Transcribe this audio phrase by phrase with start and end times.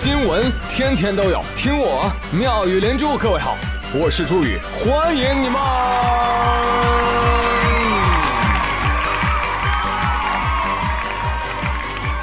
[0.00, 3.18] 新闻天天都有，听我妙语连珠。
[3.18, 3.56] 各位好，
[3.92, 5.60] 我是朱宇，欢迎你们！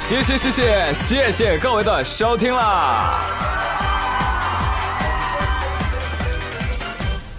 [0.00, 3.20] 谢谢谢谢谢谢各位的收听啦！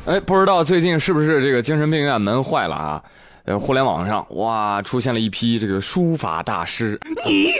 [0.05, 3.01] 哎，不知道最近是不是这个精神病院门坏了啊？
[3.47, 7.53] 呃，互联网上哇，出现了一批这个书法大师，你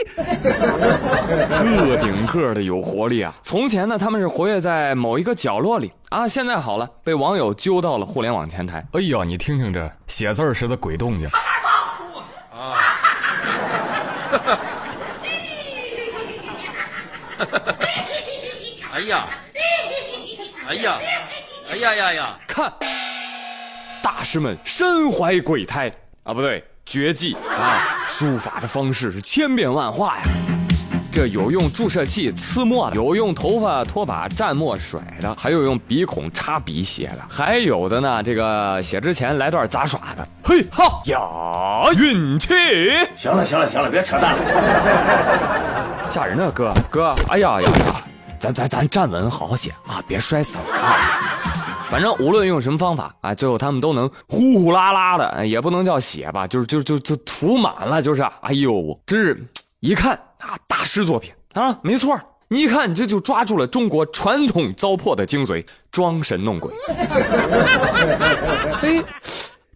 [1.86, 3.34] 个顶个的有活力啊！
[3.42, 8.84] 从前呢，他们是活跃在某一个角落里啊，现在好了，被网友揪到了互联网前台。
[8.92, 11.26] 哎呦，你听听这写字时的鬼动静
[12.52, 12.76] 啊！
[18.92, 19.26] 哎呀，
[20.68, 20.98] 哎呀，
[21.70, 22.38] 哎呀呀呀！
[22.46, 22.70] 看。
[24.10, 28.06] 大师们身怀鬼胎啊，不对，绝技啊！
[28.06, 30.22] 书法的方式是千变万化呀。
[31.12, 40.26] 这有用注射器呲墨的，有用头发拖把蘸墨甩的，还有用鼻孔插笔写的，还有的呢，这个写之前来段杂耍的。
[40.42, 42.48] 嘿哈呀，运气！
[43.14, 47.14] 行了行了行了，别扯淡了，吓人呢，哥哥！
[47.28, 48.02] 哎呀呀呀，
[48.40, 51.17] 咱咱咱站稳，好好写啊，别摔死了啊！
[51.90, 59.42] 反正无论用什么方法啊，最后他们都能呼呼啦啦的，也不能叫写吧，就是就就就涂满了，就是，哎呦，真是
[59.80, 66.70] 一看啊，大师作品啊，没错，你一看这就抓住了中国传统糟粕的精髓，装神弄鬼。
[68.82, 69.02] 哎，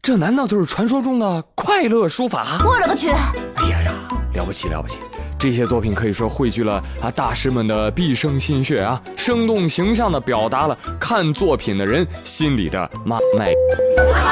[0.02, 2.58] 这难道就是传说中的快乐书法？
[2.64, 3.08] 我勒个去！
[3.08, 3.92] 哎呀呀，
[4.34, 4.98] 了不起了不起！
[5.42, 13.52] 这些作品可以说汇聚了啊大师们的毕生心血啊，生动形象的表达了看作品的人心里的妈卖。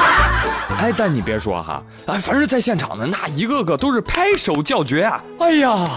[0.79, 5.21] 哎，但你别说哈，哎，凡是在现场的那一个个都是拍手叫绝啊！
[5.39, 5.89] 哎呀，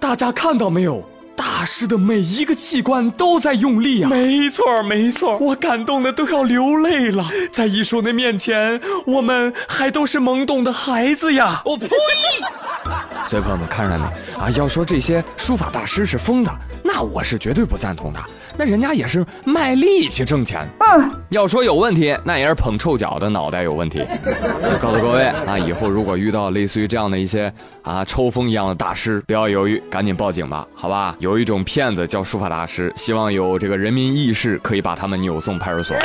[0.00, 1.06] 大家看到没有？
[1.36, 4.08] 大师的每一个器官都在用力啊！
[4.08, 7.28] 没错，没错，我感动的都要流泪了。
[7.52, 11.60] 在艺术的面前，我们还都是懵懂的孩子呀！
[11.66, 11.86] 我呸！
[13.26, 14.04] 所以朋友们看出来没
[14.38, 14.50] 啊？
[14.56, 16.50] 要说这些书法大师是疯的，
[16.82, 18.20] 那我是绝对不赞同的。
[18.56, 20.66] 那人家也是卖力气挣钱。
[20.78, 23.98] 嗯，要说有问题，那也是捧臭脚的脑袋有问题。
[24.64, 31.14] 就告诉各位啊，以后如果遇到类似于这样的一些啊抽风一样的大师，不要犹豫，赶紧报警吧，好吧？
[31.18, 35.96] 有一种骗子叫书法大师，希望有这个人民意识可以把他们扭送派出所。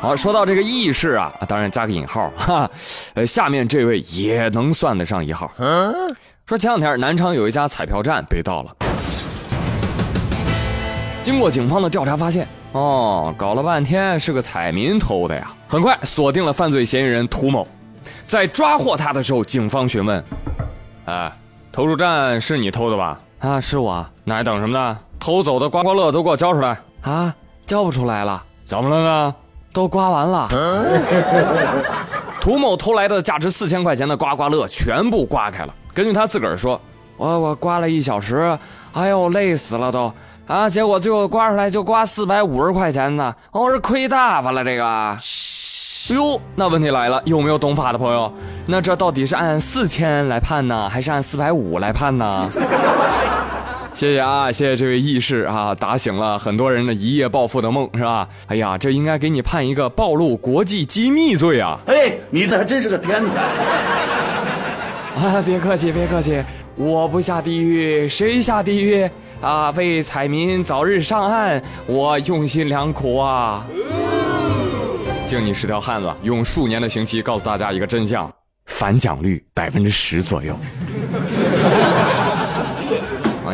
[0.00, 2.70] 好，说到这个意识啊，当然加个引号哈，
[3.14, 5.50] 呃，下面这位也能算得上一号。
[5.58, 5.94] 嗯
[6.46, 8.76] 说前两天南昌有一家彩票站被盗了，
[11.22, 15.50] 经过警方的调查发现，哦，搞了半天是个彩民偷的呀。
[15.66, 17.66] 很快锁定了犯罪嫌疑人涂某，
[18.26, 20.22] 在抓获他的时候，警方询问
[21.06, 21.32] ：“哎，
[21.72, 24.06] 投注站是你偷的吧？”“啊，是我。
[24.22, 24.98] ”“那还等什么呢？
[25.18, 28.44] 偷走的刮刮乐都给我交出来！”“啊，交不出来了。
[28.66, 29.34] ”“怎么了呢？”
[29.72, 30.48] 都刮完了，
[32.44, 35.74] 涂某偷来的价值四千块钱的刮刮乐全部刮开了。
[35.94, 36.78] 根据他自个儿说，
[37.16, 38.54] 我我刮了一小时，
[38.92, 40.12] 哎呦累死了都
[40.46, 40.68] 啊！
[40.68, 45.16] 结果最后刮出来就刮四百五十块钱呢，我是亏大发了这个。
[46.14, 48.30] 哟，那问题来了，有没有懂法的朋友？
[48.66, 52.46] 那这到底是按四千来判呢，还是按四百五来判呢？
[54.04, 58.28] 谢谢啊，谢谢这位义士啊，打醒了很多人的一夜暴富的梦，是吧？
[58.48, 61.80] 哎呀，这应该给你判一个暴露国际机密罪啊！
[61.86, 63.40] 哎，你这还真是个天才！
[65.26, 66.38] 啊，别客气，别客气，
[66.76, 69.08] 我不下地狱谁下地狱
[69.40, 69.70] 啊？
[69.70, 73.64] 为彩民早日上岸，我用心良苦啊！
[75.26, 78.30] 敬你是条汉子，用数年的刑期告诉大家一个真相：
[78.66, 80.54] 返奖率百分之十左右。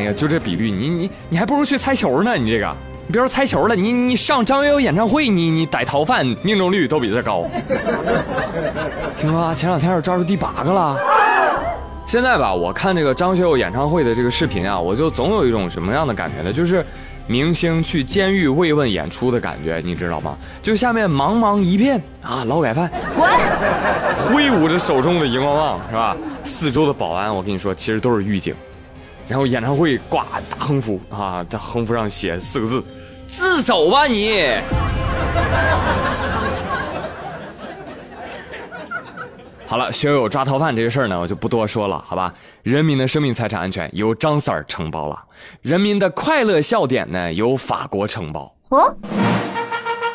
[0.01, 2.35] 哎呀，就这比率，你你你还不如去猜球呢！
[2.35, 2.75] 你这个，
[3.07, 7.45] 你别说猜球了，你你上张学友演唱会，你你逮逃犯命中率都比这高。
[9.15, 10.97] 听说前两天又抓住第八个了。
[12.07, 16.51] 现在吧，我看这个张学友演唱会的这个视频啊，我就总有一种什么样的感觉呢？
[16.51, 16.83] 就是
[17.27, 20.35] 明星去监狱慰问演出的感觉，你知道吗？
[20.63, 23.29] 就下面茫茫一片啊，劳改犯，滚！
[24.17, 26.17] 挥舞着手中的荧光棒，是吧？
[26.43, 28.55] 四周的保安，我跟你说，其实都是狱警。
[29.31, 32.83] 然后演唱会挂大横幅啊，在横幅上写四个字
[33.29, 34.43] ：“自首吧你。
[39.69, 42.35] ”好了，学友抓逃犯这个事儿呢，我就不多说了，好吧？
[42.65, 45.23] 人民的生命财产安全由张 Sir 承包了，
[45.63, 48.53] 人民的快乐笑点呢由法国承包。
[48.71, 48.93] 哦，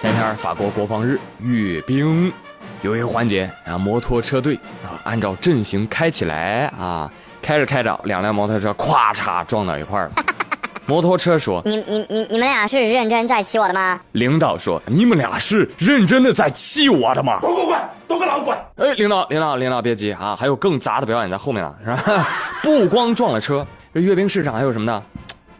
[0.02, 2.34] 前天法国国防日阅兵，
[2.82, 7.10] 有一个环节啊，摩托车队啊，按照阵型开起来啊。
[7.46, 10.14] 开着开着，两辆摩托车咵嚓撞到一块儿了。
[10.88, 18.58] 摩托车说你你你你们俩是认真在骑我的吗？：“领导说，你们俩是认真的在气我的吗？”都给我滚，都给老子滚！
[18.78, 22.28] 哎，领导，领导，领导，别急啊，还有更杂的表演在后面呢，是吧？
[22.64, 23.64] 不光撞了车，
[23.94, 25.04] 这阅兵式上还有什么呢？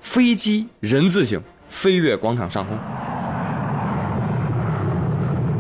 [0.02, 1.40] 飞机人字形
[1.70, 2.76] 飞越广场上空，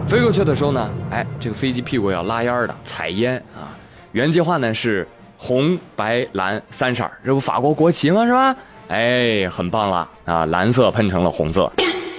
[0.07, 3.69] 飞过去的时候呢，哎，这个飞机屁股要拉烟儿的，采烟啊。
[4.11, 5.05] 原计划呢是
[5.37, 8.25] 红白蓝三色儿，这不法国国旗吗？
[8.25, 8.55] 是吧？
[8.87, 11.71] 哎，很棒了啊，蓝色喷成了红色。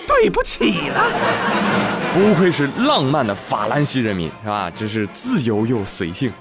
[0.06, 1.04] 对不起了，
[2.14, 4.70] 不愧是浪漫的法兰西人民，是吧？
[4.74, 6.32] 真是自由又随性。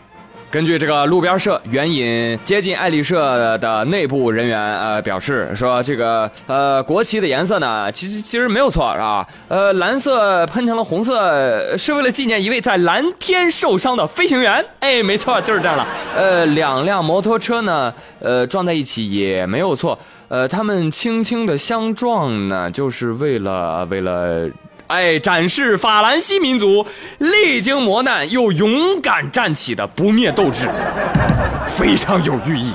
[0.56, 9.28] 根据这个路边社援引接近爱丽舍的内部人员呃表示说，这个呃国旗的颜色呢，其实其实没有错是吧？
[9.50, 14.66] 呃，蓝色喷成了红色，是为了纪念一位在蓝天受伤的飞行员。
[14.80, 15.86] 哎，没错，就是这样了。
[16.16, 20.00] 呃，两辆摩托车呢，呃撞在一起也没有错。
[20.30, 24.50] 呃，他们轻轻的相撞呢，就是为了为了。
[24.88, 26.86] 哎，展示法兰西民族
[27.18, 30.70] 历经磨难又勇敢站起的不灭斗志，
[31.68, 32.74] 非常有寓意。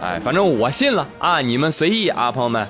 [0.00, 2.66] 哎，反正我信了啊，你们随意啊，朋友们。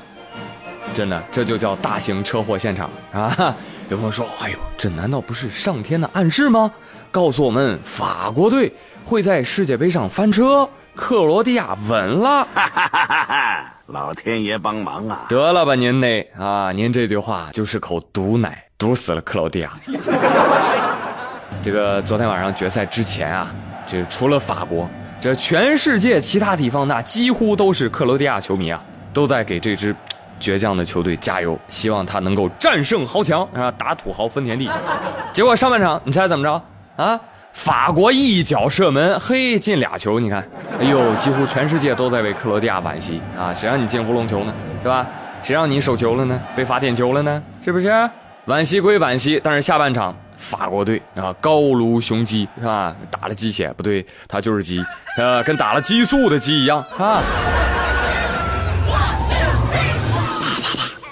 [0.95, 3.55] 真的，这就叫大型车祸现场啊！
[3.91, 6.71] 有朋友说：“哎呦，这难道不是上天的暗示吗？
[7.11, 8.73] 告诉我们法国队
[9.05, 13.75] 会在世界杯上翻车，克罗地亚稳了。”哈哈哈哈！
[13.87, 15.27] 老天爷帮忙啊！
[15.29, 19.71] 得了吧，您得啊，您这句话就是口毒奶，毒死了克罗地亚。
[21.61, 23.53] 这个昨天晚上决赛之前啊，
[23.87, 24.89] 这除了法国，
[25.21, 28.81] 这全世界其他地方那几乎都是克罗地亚球迷啊，
[29.13, 29.95] 都在给这支
[30.41, 34.71] 倔强的球队加油，希望他能够战胜豪强啊，打土豪分田地。
[35.35, 36.63] 结果上半场你猜怎么着
[37.05, 37.21] 啊？
[37.53, 40.49] 法国一脚射门，嘿，进俩球，你看，
[40.79, 43.53] 哎呦，几乎全世界都在为克罗地亚惋惜啊！
[43.53, 45.05] 谁让你进乌龙球呢，是吧？
[45.43, 46.41] 谁让你手球了呢？
[46.55, 47.43] 被罚点球了呢？
[47.65, 48.09] 是不是？
[48.49, 52.97] 惋惜归惋惜，但是下半场法国队啊，高卢雄鸡是吧？
[53.11, 54.83] 打了鸡血，不对，它就是鸡，
[55.19, 57.21] 呃，跟打了激素的鸡一样啊！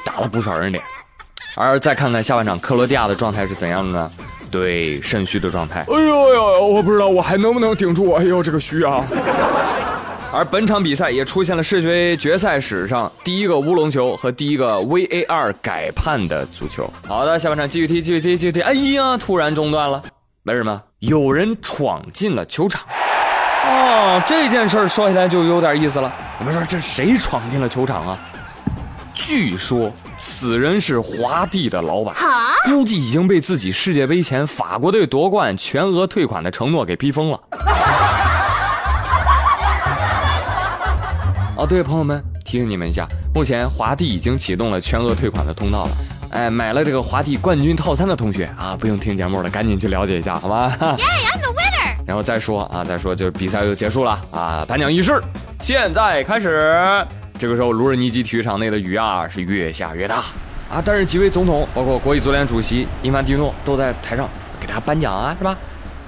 [0.02, 0.82] 打了不少人脸。
[1.56, 4.10] 而再看看下半场克罗地亚的状态是怎样的呢？
[4.50, 5.80] 对肾虚的状态。
[5.80, 8.12] 哎呦呦，我不知道我还能不能顶住。
[8.12, 9.04] 哎呦，这个虚啊！
[10.32, 16.90] 而本场比赛也出现了世界杯决赛史上第一个乌龙球和第一个 VAR 改判的足球。
[17.06, 18.61] 好的，下半场继续踢，继续踢，继续踢。
[18.61, 20.02] 哎呀，突然中断了，
[20.44, 20.82] 为什么？
[20.99, 22.82] 有人闯进了球场。
[23.64, 26.12] 哦，这件事说起来就有点意思了。
[26.38, 28.19] 我们说这谁闯进了球场啊？
[29.14, 29.93] 据说。
[30.19, 32.14] 此人是华帝的老板，
[32.64, 37.38] 估计已经被自己世界杯前法国队夺冠全额退款的承诺给逼疯了。
[41.56, 45.97] 哦，对，朋友们，提醒你们一下，目前华帝已经启动了全额退款的通道了。
[46.31, 52.05] 哎，买了这个华帝冠军套餐的同学啊，不用听节目了，赶紧去了解一下，好吧？Yeah, I'm the winner。
[52.06, 55.19] 然后再说啊，再说就是比赛就结束了啊，颁奖仪式
[55.62, 57.06] 现在开始。
[57.38, 60.17] 这个时候，卢日尼基体育场内的雨啊是越下越大
[60.70, 60.82] 啊！
[60.85, 64.29] 但是几位总统，包括国际足联主席伊凡蒂诺都在台上
[64.61, 65.56] 给大家颁奖啊，是吧？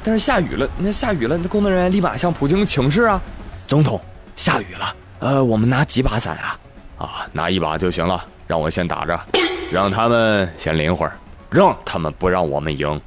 [0.04, 3.20] 但是下雨了，那下雨了，那工作人员立马向普京请示啊，
[3.66, 4.00] 总统，
[4.36, 6.58] 下雨了，呃，我们拿几把伞啊？
[6.98, 9.18] 啊，拿一把就行了，让我先打着，
[9.70, 11.12] 让他们先淋会儿，
[11.50, 13.00] 让他们不让我们赢。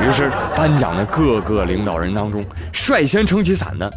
[0.00, 3.92] 于是颁奖的各个领导人当中，率先撑起伞的，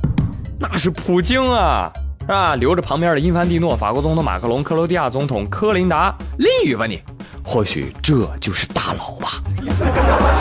[0.59, 1.91] 那是普京啊！
[2.21, 2.55] 是吧？
[2.55, 7.01] 留着旁边的因凡蒂诺、法国总统马克龙、克罗地亚总统科林达淋雨吧你，
[7.43, 9.29] 或许这就是大佬吧。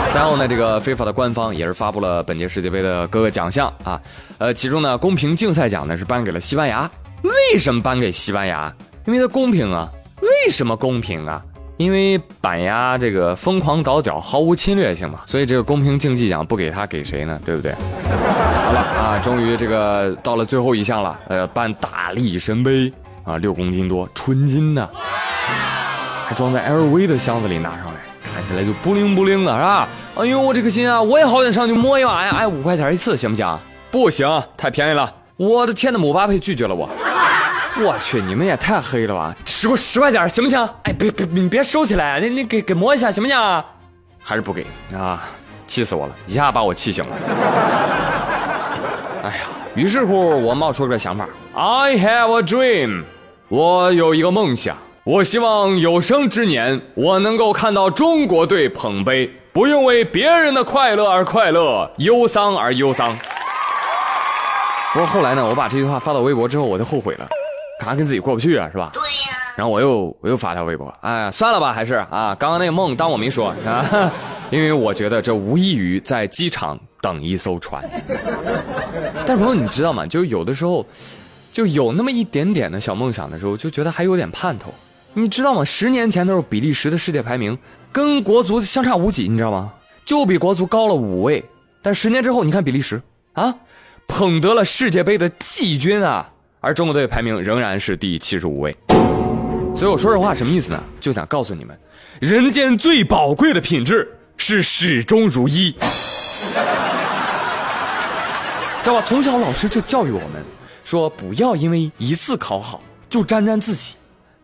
[0.09, 4.01] 赛后呢，这个非法的官方也是发布了本届世界杯的各个奖项啊，
[4.37, 6.89] 呃，其中呢，公平竞赛奖呢是颁给了西班牙。
[7.23, 8.73] 为什么颁给西班牙？
[9.05, 9.89] 因为它公平啊。
[10.21, 11.41] 为什么公平啊？
[11.77, 17.41] 因为板牙这个疯狂倒脚，毫无侵略性嘛，所以这个公平竞技奖不给他给谁呢？
[17.43, 17.73] 对不对？
[17.73, 22.93] 好了啊，终于这个到了最后一项了，呃，办大力神杯
[23.23, 24.87] 啊，六公斤多，纯金的，
[26.33, 27.93] 装在 LV 的箱子里拿上来，
[28.33, 29.87] 看起来就不灵不灵的，是吧？
[30.15, 32.35] 哎呦，我这颗心啊，我也好想上去摸一把呀！
[32.39, 33.59] 哎，五块钱一次，行不行？
[33.89, 35.13] 不行，太便宜了！
[35.37, 36.89] 我的天呐，姆巴佩拒绝了我。
[37.81, 39.33] 我去，你们也太黑了吧！
[39.45, 40.69] 十块十块钱行不行？
[40.83, 43.37] 哎，别别你别收起来，你你给给摸一下行不行？
[44.23, 45.23] 还是不给啊？
[45.65, 47.15] 气死我了，一下把我气醒了。
[49.23, 53.03] 哎呀，于是乎我冒出个想法，I have a dream，
[53.47, 63.17] 我有一个梦想，我希望有生之年我能够看到中国队捧杯，不用为别人的快乐而快乐，忧伤而忧伤。
[64.93, 67.27] 不过后来呢，我把这句话发到微博之后，我就后悔了，
[67.79, 68.91] 干跟自己过不去啊，是吧？
[68.93, 69.35] 对呀。
[69.55, 74.11] 然后我又我又发条微博，哎，算了吧，还是啊，刚刚那个梦当我没说啊，
[74.51, 77.83] 因为我觉得这无异于在机场等一艘船。
[79.25, 80.05] 但是朋友，你知道吗？
[80.05, 80.85] 就是有的时候，
[81.51, 84.71] 就有那么一点点的小梦想的时候，就觉得还有点盼头。
[85.13, 85.65] 你知道吗？
[85.65, 87.57] 十年前的时候，比利时的世界排名
[87.91, 89.73] 跟国足相差无几，你知道吗？
[90.05, 91.43] 就比国足高了五位。
[91.81, 93.01] 但十年之后，你看比利时
[93.33, 93.53] 啊，
[94.07, 98.75] 捧得了世界杯的季军啊，而中国队排名仍然是第七十五位。
[99.75, 100.81] 所以我说这话，什么意思呢？
[101.01, 101.77] 就想告诉你们，
[102.21, 105.73] 人间最宝贵的品质是始终如一。
[108.81, 109.01] 知道吧？
[109.05, 110.41] 从小老师就教育我们，
[110.85, 113.95] 说不要因为一次考好就沾沾自喜，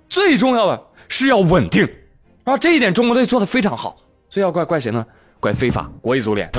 [0.10, 1.88] 最重要的是要稳定。
[2.44, 3.98] 啊，这一点中国队做的非常好。
[4.30, 5.06] 所以要怪怪谁呢？
[5.40, 6.50] 怪非法国际足联。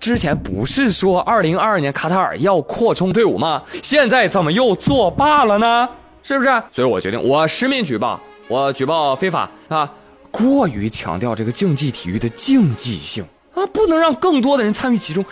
[0.00, 3.62] 之前不是说二零二二年卡塔尔要扩充队伍吗？
[3.82, 5.88] 现在怎么又作罢了呢？
[6.22, 6.50] 是不是？
[6.72, 9.88] 所以我决定，我实名举报，我举报非法啊，
[10.30, 13.24] 过于强调这个竞技体育的竞技性
[13.54, 15.24] 啊，不能让更多的人参与其中，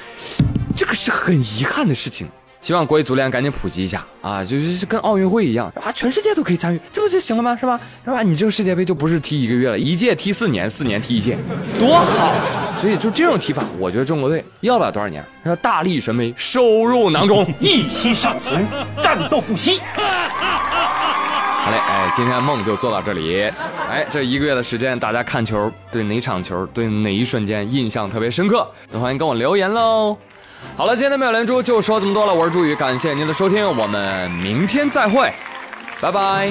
[0.77, 2.29] 这个是很遗憾的事情。
[2.63, 7.57] 希望国际足联赶紧普及一下啊，就是跟奥运会一样啊，全世界都可以参与，这不就行了吗？
[7.57, 7.81] 是吧？
[8.05, 8.23] 是吧？
[8.23, 11.39] 你这个世界杯就不是踢一个月了，一届踢四年，四年踢一届，
[11.79, 12.35] 多好！
[12.79, 18.67] 所以就这种踢法，我觉得中国队要不了多少年，要大力神杯，收入囊中，一心上存，
[19.03, 19.81] 战斗不息。
[21.63, 23.51] 好嘞，哎，今天梦就做到这里。
[23.91, 28.67] 哎，这一个月的时间，大家看球对哪场球，对哪一瞬间印象特别深刻？
[28.93, 30.17] 都欢迎跟我留言喽。
[30.77, 32.33] 好了，今天的妙连珠就说这么多了。
[32.33, 35.33] 我是朱宇，感谢您的收听，我们明天再会，
[36.01, 36.51] 拜拜。